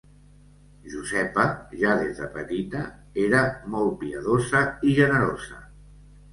[0.93, 1.45] Josepa,
[1.83, 2.83] ja des de petita,
[3.27, 3.45] era
[3.77, 5.65] molt piadosa i generosa.